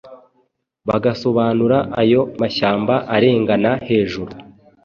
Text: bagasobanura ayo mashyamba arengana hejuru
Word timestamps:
bagasobanura 0.87 1.77
ayo 2.01 2.21
mashyamba 2.41 2.95
arengana 3.15 3.71
hejuru 3.87 4.31